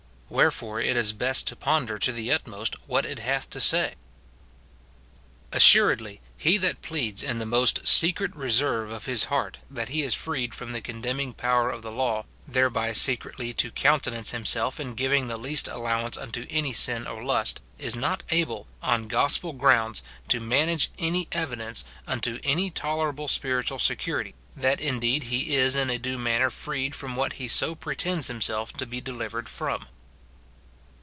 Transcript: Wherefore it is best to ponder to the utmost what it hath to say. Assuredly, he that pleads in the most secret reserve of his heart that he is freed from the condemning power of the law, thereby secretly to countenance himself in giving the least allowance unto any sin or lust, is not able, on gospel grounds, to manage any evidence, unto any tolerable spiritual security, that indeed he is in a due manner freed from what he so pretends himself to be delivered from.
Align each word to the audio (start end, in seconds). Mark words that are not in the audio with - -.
Wherefore 0.33 0.79
it 0.79 0.95
is 0.95 1.11
best 1.11 1.45
to 1.47 1.57
ponder 1.57 1.97
to 1.99 2.11
the 2.13 2.31
utmost 2.31 2.77
what 2.87 3.05
it 3.05 3.19
hath 3.19 3.49
to 3.49 3.59
say. 3.59 3.95
Assuredly, 5.51 6.21
he 6.37 6.55
that 6.59 6.81
pleads 6.81 7.21
in 7.21 7.37
the 7.37 7.45
most 7.45 7.85
secret 7.85 8.33
reserve 8.33 8.91
of 8.91 9.07
his 9.07 9.25
heart 9.25 9.57
that 9.69 9.89
he 9.89 10.03
is 10.03 10.13
freed 10.15 10.55
from 10.55 10.71
the 10.71 10.79
condemning 10.79 11.33
power 11.33 11.69
of 11.69 11.81
the 11.81 11.91
law, 11.91 12.25
thereby 12.47 12.93
secretly 12.93 13.51
to 13.55 13.71
countenance 13.71 14.31
himself 14.31 14.79
in 14.79 14.93
giving 14.93 15.27
the 15.27 15.35
least 15.35 15.67
allowance 15.67 16.15
unto 16.15 16.47
any 16.49 16.71
sin 16.71 17.05
or 17.05 17.21
lust, 17.25 17.59
is 17.77 17.93
not 17.93 18.23
able, 18.29 18.67
on 18.81 19.09
gospel 19.09 19.51
grounds, 19.51 20.01
to 20.29 20.39
manage 20.39 20.91
any 20.97 21.27
evidence, 21.33 21.83
unto 22.07 22.39
any 22.45 22.69
tolerable 22.71 23.27
spiritual 23.27 23.79
security, 23.79 24.33
that 24.55 24.79
indeed 24.79 25.23
he 25.23 25.57
is 25.57 25.75
in 25.75 25.89
a 25.89 25.99
due 25.99 26.17
manner 26.17 26.49
freed 26.49 26.95
from 26.95 27.17
what 27.17 27.33
he 27.33 27.49
so 27.49 27.75
pretends 27.75 28.27
himself 28.29 28.71
to 28.71 28.85
be 28.85 29.01
delivered 29.01 29.49
from. 29.49 29.87